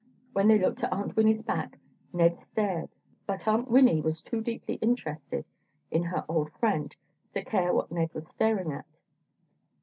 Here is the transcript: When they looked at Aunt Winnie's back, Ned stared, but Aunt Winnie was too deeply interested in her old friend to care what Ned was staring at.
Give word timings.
When 0.33 0.47
they 0.47 0.57
looked 0.57 0.83
at 0.83 0.91
Aunt 0.91 1.15
Winnie's 1.15 1.43
back, 1.43 1.77
Ned 2.11 2.39
stared, 2.39 2.89
but 3.27 3.47
Aunt 3.47 3.69
Winnie 3.69 4.01
was 4.01 4.19
too 4.23 4.41
deeply 4.41 4.79
interested 4.81 5.45
in 5.91 6.01
her 6.05 6.25
old 6.27 6.51
friend 6.53 6.95
to 7.35 7.43
care 7.43 7.71
what 7.71 7.91
Ned 7.91 8.11
was 8.15 8.27
staring 8.27 8.71
at. 8.73 8.87